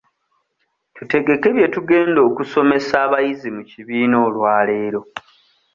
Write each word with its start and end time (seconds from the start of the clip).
Tutegeke 0.95 1.47
bye 1.55 1.67
tugenda 1.75 2.19
okusomesa 2.29 2.93
abayizi 3.05 3.49
mu 3.55 3.61
kibiina 3.71 4.15
olwaleero. 4.27 5.01